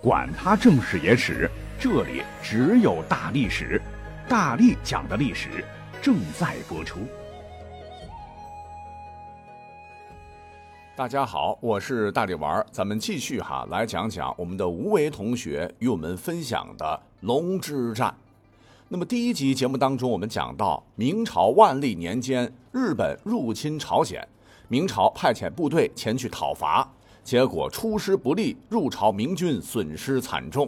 [0.00, 3.82] 管他正史野史，这里只有大历史，
[4.28, 5.64] 大力讲的历史
[6.00, 7.00] 正在播出。
[10.94, 18.14] 大家好，我是大力丸儿，咱们继续哈来讲讲我们的吴为同学与我们分享的龙之战。
[18.86, 24.26] 那么第一集节目当中，我们讲到明朝万历年间，日本入侵朝鲜，
[24.68, 26.88] 明朝派遣部队前去讨伐。
[27.28, 30.66] 结果出师不利，入朝明军损失惨重。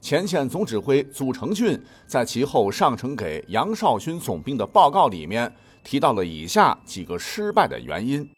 [0.00, 8.28] 前线总指挥祖承训在其后上呈给杨绍勋总兵的报告里面提到了以下几个失败的原因：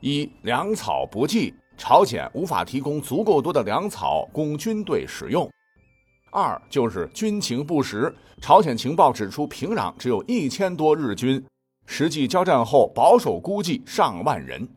[0.00, 5.48] 一、粮草不济，朝鲜无法提供足够多的粮草供军队使用；
[6.32, 8.12] 二就是军情不实，
[8.42, 11.40] 朝鲜情报指出平壤只有一千多日军，
[11.86, 14.68] 实际交战后保守估计上万人。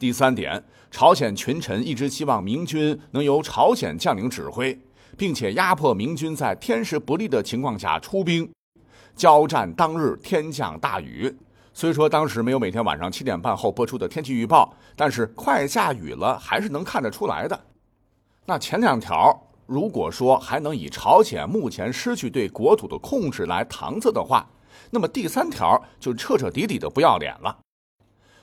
[0.00, 4.76] 第三点，朝鲜群臣一直希望明军能由朝鲜将领指挥，
[5.14, 8.50] 并且压迫明军在天时不利的情况下出兵。
[9.14, 11.30] 交战当日天降大雨，
[11.74, 17.60] 虽说当时没有每天晚上七点半后播出的天气预报，但是快下雨了还是能看得出来的。
[18.46, 24.48] 那前两条，如果说还能以朝鲜目前失去对国土的控制来搪塞的话，
[24.90, 27.54] 那么第三条就彻彻底底的不要脸了。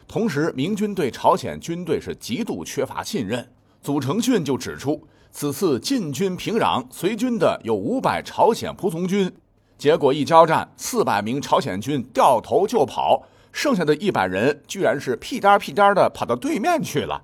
[0.07, 3.45] 同时，明军对朝鲜军队是极度缺乏信任。
[3.81, 9.31] 祖承训就指出，此次进军平壤，随军的有五百朝鲜仆从军，
[9.77, 17.21] 结果一交战，四百名朝鲜军掉头就跑，剩下的一百人居然是屁颠屁颠的跑到对面去了，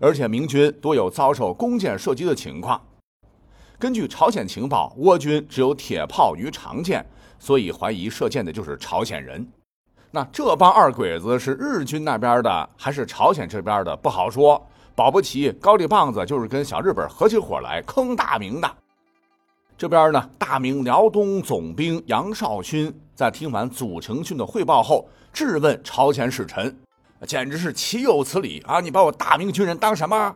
[0.00, 2.80] 而且明军多有遭受弓箭射击的情况。
[3.78, 7.06] 根据朝鲜情报，倭军只有铁炮与长剑，
[7.38, 9.46] 所以怀疑射箭的就是朝鲜人。
[10.16, 18.76] 那这帮二鬼子是日军那边的还是朝鲜这边的不好说，保不齐高丽棒子就是跟小日本合起伙来坑大明的。
[19.76, 26.74] 这边呢，大明辽东总兵杨绍勋在听完祖承训的汇报后，质问朝鲜使臣，
[27.26, 28.80] 简直是岂有此理啊！
[28.80, 30.34] 你把我大明军人当什么？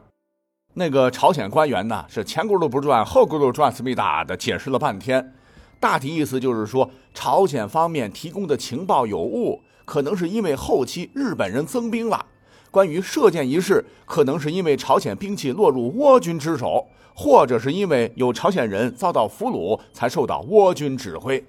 [0.74, 5.32] 那个朝鲜官员呢，是前轱辘不转后轱辘转，思密达的解释了半天，
[5.80, 9.58] 大体意思就是说，朝鲜方面提供的情报有误。
[9.84, 12.24] 可能是因为后期日本人增兵了，
[12.70, 21.44] 关于射箭一事，可能是因为朝鲜兵器落入倭军之手，或者是因为有朝鲜人遭到俘虏才受到倭军指挥。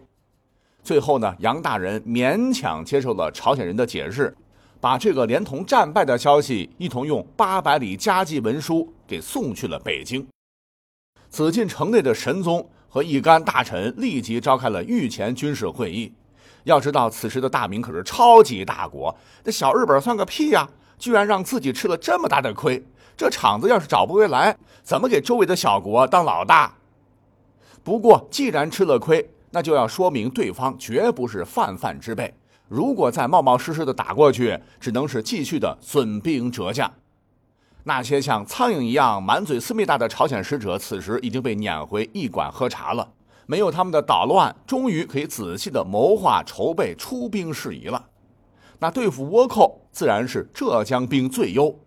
[0.84, 4.36] 最后呢，杨大人勉强接受了朝鲜人的解释，
[4.80, 10.28] 把这个连同战败的消息一同用八百里加急文书给送去了北京。
[11.30, 16.12] 紫禁城内的神宗和一干大臣立即召开了御前军事会议。
[16.64, 20.70] 要知道，此时的大明可是超级大国，那小日本算个屁呀！
[20.98, 22.86] 居然让自己吃了这么大的亏，
[23.18, 26.76] 这场子要是找不回来，怎么给周围的小国当老大？
[27.84, 32.32] 不过，既然吃了亏，那就要说明对方绝不是泛泛之辈。
[32.68, 36.94] 如果再冒冒失失的打过去，只能是继续的损兵折将。
[37.84, 43.10] 那些像苍蝇一样满嘴思密达的朝鲜使者，此时已经被撵回驿馆喝茶了。
[43.46, 48.08] 没有他们的捣乱，终于可以仔细的谋划筹备出兵事宜了。
[48.80, 51.78] 那对付倭寇，自然是浙江兵最优。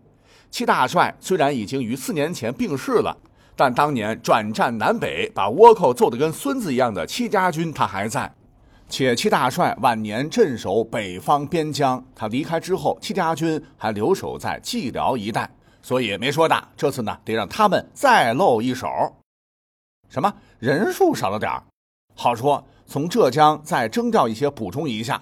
[0.50, 3.16] 戚大帅虽然已经于四年前病逝了，
[3.56, 8.32] 但当年转战南北，把倭寇揍得跟孙子一样的戚家军，他还在。
[8.88, 15.50] 且戚大帅晚年镇守北方边疆，他离开之后，戚家军还留守在蓟辽一带，
[15.82, 16.68] 所以没说的。
[16.76, 18.86] 这次呢，得让他们再露一手。
[20.14, 21.60] 什么人数少了点儿，
[22.14, 25.20] 好说从浙江再征调一些补充一下。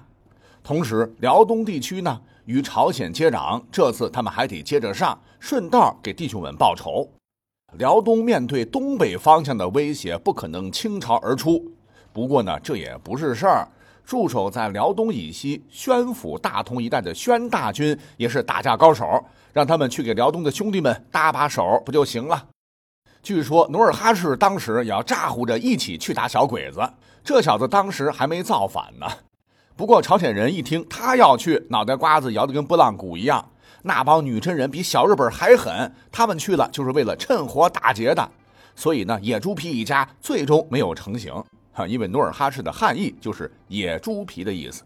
[0.62, 7.08] 同时，辽东地区呢与朝鲜接壤，这次他们还得接着上，顺道给弟兄们报仇。
[7.78, 11.64] 辽东面对东北方向的威胁，不可能倾巢而出。
[12.12, 13.66] 不过呢，这也不是事儿。
[14.04, 22.48] 驻守在辽东以西宣府、大同一带的宣大军也是打架高手，让他们去给辽东的兄弟们搭把手，不就行了？
[23.22, 26.80] 据说努尔哈赤当时也要咋呼着一起去打小鬼子，
[27.22, 29.06] 这小子当时还没造反呢。
[29.76, 33.48] 不过朝鲜人一听他要去，脑袋瓜子摇得跟拨浪鼓一样。
[33.82, 38.28] 那帮女真人比小日本还狠，他们去了就是为了趁火打劫的。
[38.74, 41.32] 所以呢，野猪皮一家最终没有成型。
[41.72, 44.82] 哈，因为努尔哈赤的汉译就是野猪皮的意思。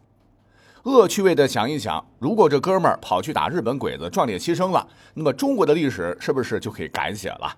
[0.83, 7.57] 恶趣味的想一想，如果这哥们儿跑去打日本鬼子，壮烈牺牲了，那么中国的历史是不是就可以改写了？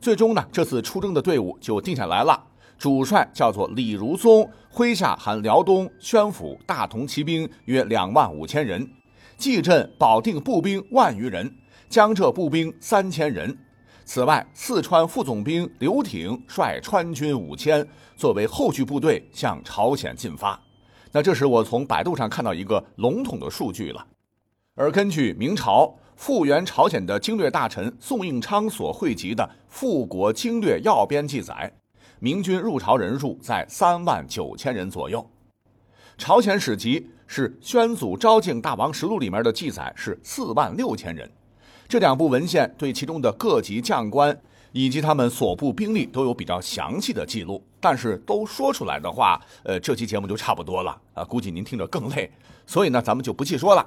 [0.00, 2.42] 最终呢，这次出征的队伍就定下来了。
[2.78, 8.86] 主帅叫做李如松，麾下含辽东、宣府、大同骑兵约两万五千人，
[9.38, 11.50] 蓟镇、保定步兵万余人，
[11.88, 13.56] 江浙步兵三千人。
[14.04, 17.84] 此外，四川副总兵刘挺率川军五千
[18.14, 20.60] 作为后续部队向朝鲜进发。
[21.12, 24.06] 那这时我从百度上看到一个笼统的数据了，
[24.74, 31.70] 而根据明朝复原朝鲜的经略大臣宋应昌所汇集的《复国经略要编》记载，
[32.18, 35.24] 明军入朝人数在三万九千人左右。
[36.16, 41.30] 朝鲜史籍是《宣祖昭敬大王实录》里面的记载是四万六千人。
[41.86, 44.36] 这两部文献对其中的各级将官
[44.72, 52.30] 以及他们所部兵力都有比较详细的记录，但是都说出来的话，呃，这期节目就差不多了啊，估计您听着更累，
[52.66, 53.86] 所以呢，咱们就不细说了。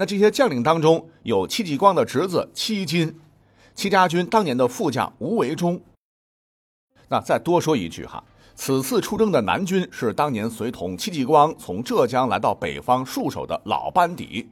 [0.00, 3.18] 那这些将领当中有戚继光的侄子戚金，
[3.74, 5.80] 戚家军当年的副将吴维忠。
[7.08, 8.22] 那再多说一句哈，
[8.54, 14.48] 此次出征的南军是当年随同戚继光从浙江来到北方戍守的老班底。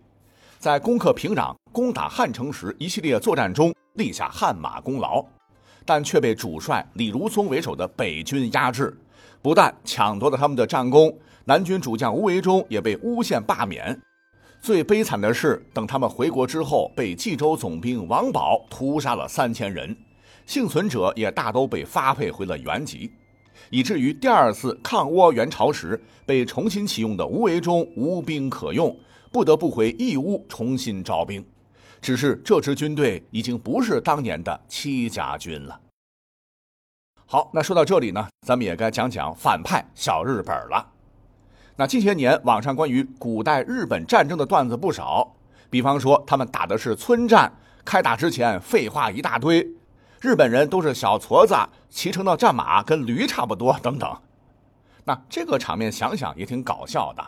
[0.59, 5.25] 在攻克平壤、攻打汉城时，一系列作战中立下汗马功劳，
[5.85, 8.99] 但却被主帅李如松为首的北军压制，
[9.41, 13.97] 不但抢夺了他们的战功，南军主将吴维忠也被诬陷罢免。
[14.61, 19.97] 最悲惨的是，等他们回国之后，被冀州总兵王宝屠杀了三千人，
[20.45, 23.13] 幸存者也大都被发配回了原籍，
[23.71, 28.97] 以至于第二次抗倭援朝时，被重新启用的吴维忠无兵可用。
[29.33, 31.45] 不得不回义乌重新招兵，
[32.01, 35.79] 只是这支军队已经不是当年的戚家军了。
[37.27, 40.96] 好，那说到这里呢，咱们也该讲讲反派小日本了。
[41.79, 45.37] 那近些年网上关于古代日本战争的段子不少，
[45.69, 47.53] 比方说他们打的是村战，
[47.85, 49.67] 开打之前废话一大堆，
[50.23, 51.55] 日本人都是小矬子，
[51.91, 54.11] 骑乘的战马跟驴差不多等等。
[55.05, 57.23] 那这个场面想想也挺搞笑的。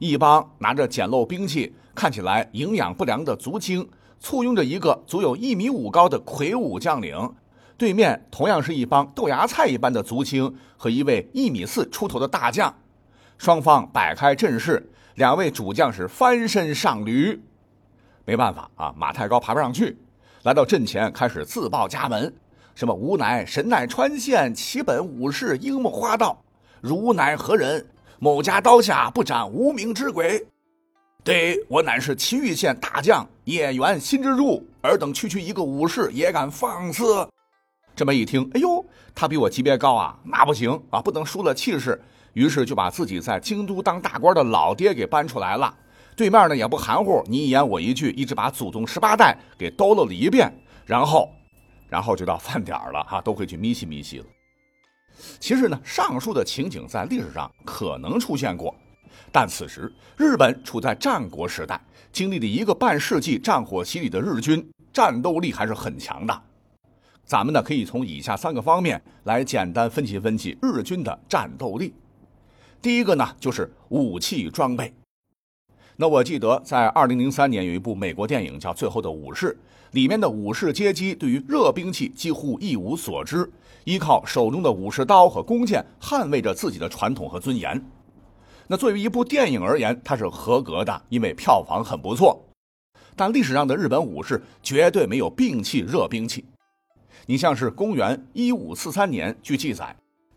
[0.00, 3.88] 一帮拿着简陋兵器、看起来营养不良的族青，
[4.18, 7.32] 簇拥着一个足有一米五高的魁梧将领，
[7.78, 12.74] 对面同样是一帮豆芽菜一般的族青和一位一米四出头的大将。
[13.38, 17.40] 双方摆开阵势，两位主将是翻身上驴，
[18.24, 19.96] 没办法啊，马太高爬不上去，
[20.42, 22.32] 来到阵前开始自报家门：
[22.74, 26.42] 什么吾乃神奈川县齐本武士樱木花道，
[26.80, 27.84] 汝乃何人？
[28.18, 30.46] 某家刀下不斩无名之鬼，
[31.24, 37.26] 对我乃是祁玉县大将野原新之助，尔等区区一个武士也敢放肆？
[37.96, 42.00] 这么一听，哎呦，他比我级别高啊，那不行啊，不能输了气势。
[42.34, 45.74] 于是就把自己在京都当大官的老爹给搬出来了。
[46.14, 50.52] 对面呢也不含糊，你一言我一句，一直把祖宗十八代给兜了了一遍。
[50.84, 51.30] 然后，
[51.88, 54.24] 然后就到饭点了哈，都会去咪西咪西了。
[55.38, 58.74] 其实呢，上述的情景在历史上可能出现过，
[59.30, 61.80] 但此时日本处在战国时代，
[62.12, 66.42] 经历了一个半世纪战火洗礼的日军战斗力还是很强的。
[67.24, 71.94] 咱们呢可以从以下三个方面来简单分析分析日军的战斗力。
[72.82, 74.92] 第一个呢就是武器装备。
[75.96, 79.56] 那我记得在二零零三年有一部美国电影叫《最后的武士》，
[79.94, 83.48] 里面的武士阶级对于热兵器几乎一无所知。
[83.84, 87.80] 依靠手中的武士刀和弓箭捍卫着自己的传统和尊严。
[88.66, 92.44] 那作为一部电影而言，它是合格的，因为票房很不错。
[93.14, 96.44] 但历史上的日本武士绝对没有摒弃热兵器。
[97.26, 99.94] 你像是公元一五四三年，据记载，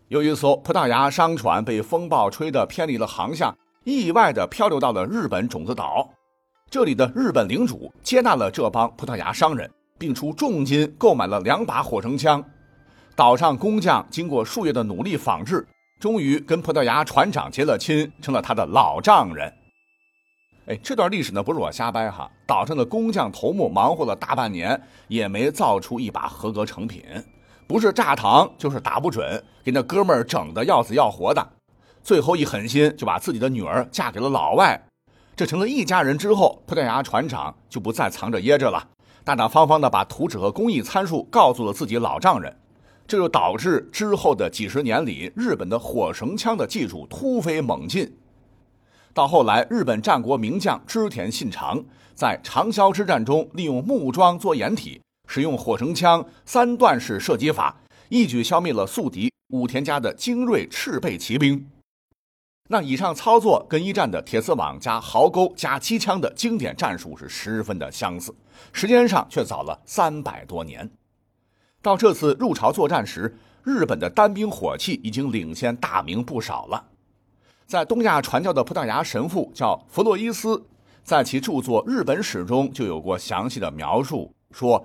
[0.08, 6.08] 有一艘葡萄牙商船被风暴吹得偏离了航向，意外地漂流到了日本种子岛。
[6.70, 12.44] 这里的日本领主接纳了这帮葡萄牙商人，并出重金购买了两把火绳枪。
[13.16, 15.66] 岛上工匠经过数月的努力仿制，
[15.98, 19.52] 终于跟葡萄牙船长结了亲，成了他的老丈人。
[20.66, 27.02] 哎，这段历史呢不是我瞎掰哈，岛上的工匠头目忙活了大半年，也没造出一把合格成品，
[27.66, 31.46] 不是炸膛就是打不准，给那哥们儿整的要死要活的。
[32.02, 34.80] 最后一狠心，就把自己的女儿嫁给了老外，
[35.34, 38.88] 这成了一家人之后，葡萄牙船长就不再藏着掖着了，
[39.24, 42.56] 大大方方的把图纸和工艺参数告诉了自己老丈人。
[43.08, 48.16] 这就导致之后的几十年里，日本的火绳枪的技术突飞猛进。
[49.14, 57.76] 到后来，日本战国名将织田信长在长筱之战中，利用木桩做掩体，使用火绳枪三段式射击法，
[58.08, 61.68] 一举消灭了宿敌武田家的精锐赤背骑兵。
[62.68, 68.34] 那以上操作跟一战的铁丝网加壕沟加机枪的经典战术是十分的相似，
[68.72, 70.90] 时间上却早了三百多年。
[71.80, 76.84] 到这次入朝作战时，日本的单兵火器已经领先大明不少了。
[77.66, 80.64] 在东亚传教的葡萄牙神父叫弗洛伊斯，
[81.04, 84.84] 在其著作《日本史》中就有过详细的描述，说：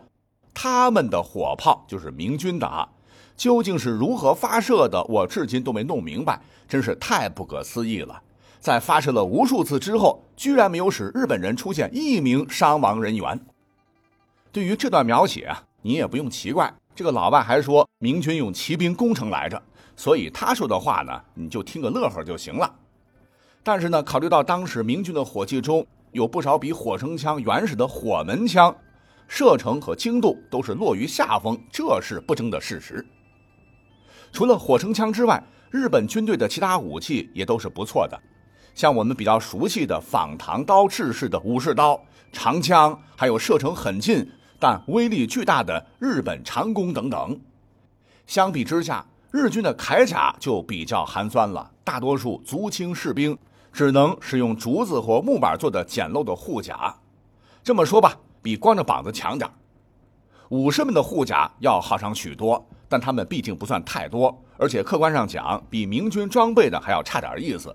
[0.53, 2.87] 他们的火炮就是明军的啊，
[3.35, 8.21] 究竟是如何发射的，我至今都没弄明白，真是太不可思议了。
[8.59, 13.39] 在发射了无数次之后，居然没有使日本人出现一名伤亡人员。
[14.51, 19.59] 对于这段描写啊，你也不用奇怪，这个老外还说明军用骑兵攻城来着，
[19.95, 22.71] 所以他说的话呢，你就听个乐呵就行了。
[23.63, 28.75] 但是呢，考虑到当时明军的火器中有不少比火绳枪原始的火门枪，
[29.33, 33.03] 射程和精度都是落于下风，这是不争的事实。
[34.33, 38.21] 除了火绳枪之外，日本军队的其他武器也都是不错的。
[38.75, 41.97] 像我们比较熟悉的仿唐刀制式的武士刀、
[42.33, 47.39] 长枪，还有射程很近但威力巨大的日本长弓等等。
[48.27, 53.37] 相比之下，日军的铠甲就比较寒酸了，大多数足轻士兵
[53.71, 56.93] 只能使用竹子或木板做的简陋的护甲。
[57.63, 59.49] 这么说吧，比光着膀子强点
[60.49, 67.73] 武士们的护甲要好上许多，但他们毕竟不算太多，而且客观上讲，比明军装备的还要差点意思。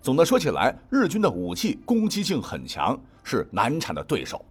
[0.00, 4.44] 总的说起来，日军的武器攻击性很强，是难缠的对手。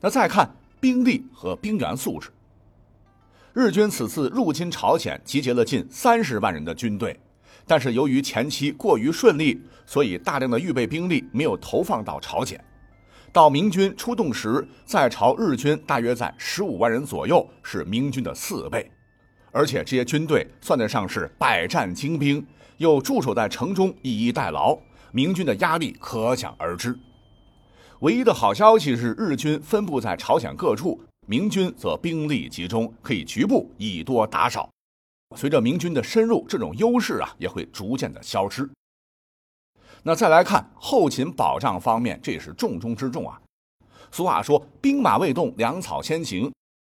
[0.00, 2.28] 那再看兵力和兵员素质，
[3.54, 7.18] 日军此次入侵朝鲜集结了近三十万人的军队，
[7.66, 12.62] 但是由于前期过于顺利，所以大量的预备兵力没有投放到朝鲜。
[13.36, 18.90] 到明军出动时，在朝日军大约在十五万人左右，是明军的四倍，
[19.52, 22.42] 而且这些军队算得上是百战精兵。
[22.78, 24.78] 又驻守在城中，以逸待劳，
[25.12, 26.98] 明军的压力可想而知。
[28.00, 34.66] 唯一的好消息是，日军分布在朝鲜各处，明军则兵力集中，可以局部以多打少。
[35.36, 38.66] 随着明军的深入，这种优势啊也会逐渐的消失。
[40.08, 43.36] 那再来看后勤保障方面，这也是重中之重啊。
[44.12, 46.48] 俗话说“兵马未动，粮草先行”。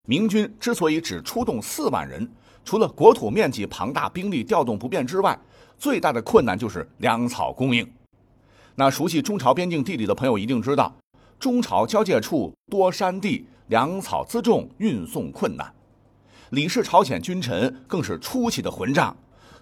[0.07, 2.25] 明军之所以只出动四万人，
[2.63, 5.37] 除了国土面积庞大、兵力调动不便之外，
[5.77, 7.85] 最大的困难就是粮草供应。
[8.75, 10.95] 那熟悉中朝边境地理的朋友一定知道，
[11.37, 15.69] 中朝交界处多山地，粮草辎重运送困难。
[16.51, 19.13] 李氏朝鲜君臣更是出奇的混账。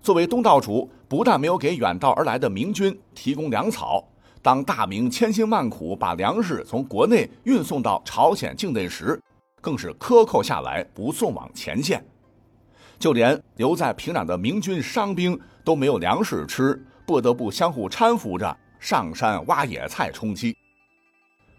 [0.01, 4.03] 作为东道主，不但没有给远道而来的明军提供粮草，
[4.41, 9.19] 当大明千辛万苦把粮食从国内运送到朝鲜境内时，
[9.61, 12.03] 更是克扣下来不送往前线。
[12.97, 20.55] 就连留在平壤的明军伤兵都没有粮食吃，不得不相互搀扶着上山挖野菜充饥。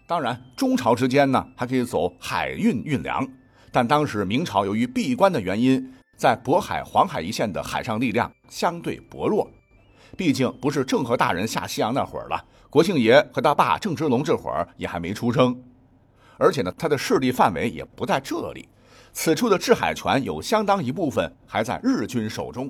[0.07, 3.27] 当然，中朝之间呢还可以走海运运粮，
[3.71, 9.49] 但当时明朝由于闭关的原因，在渤海、黄海一线的海上力量相对薄弱。
[10.15, 15.59] 毕竟不是郑和大人下西洋那会儿了，国庆爷和他爸郑芝龙这会儿也还没出生，
[16.37, 18.69] 而且呢，他的势力范围也不在这里。
[19.11, 22.69] 此处的制海权有相当一部分还在日军手中，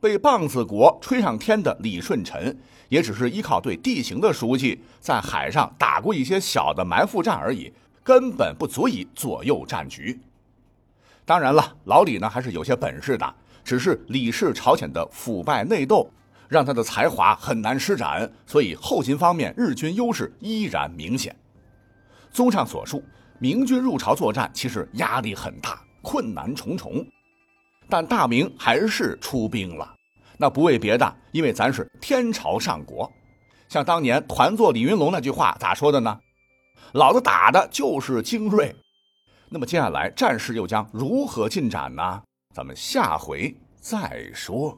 [0.00, 2.56] 被棒子国吹上天的李舜臣，
[2.88, 7.72] 也只是依靠对地形的熟悉，在海上打过一些小的埋伏战而已，
[8.04, 10.20] 根本不足以左右战局。
[11.26, 16.08] 当然了，老李呢还是有些本事的，只是李氏朝鲜的腐败内斗，
[16.48, 21.36] 让他的才华很难施展，所以后勤方面日军优势依然明显。
[22.30, 23.04] 综上所述。
[23.38, 27.04] 明军入朝作战，其实压力很大，困难重重，
[27.86, 29.94] 但大明还是出兵了。
[30.38, 33.12] 那不为别的，因为咱是天朝上国。
[33.68, 36.18] 像当年团座李云龙那句话咋说的呢？
[36.92, 38.74] 老子打的就是精锐。
[39.48, 42.22] 那么接下来战事又将如何进展呢？
[42.54, 44.76] 咱们下回再说。